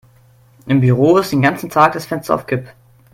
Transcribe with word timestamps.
Im 0.65 0.79
Büro 0.81 1.15
ist 1.17 1.31
den 1.31 1.43
ganzen 1.43 1.69
Tag 1.69 1.93
das 1.93 2.07
Fenster 2.07 2.33
auf 2.33 2.47
Kipp. 2.47 2.71